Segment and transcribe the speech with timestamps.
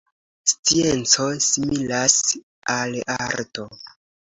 [0.51, 2.17] Scienco similas
[2.79, 3.71] al arto.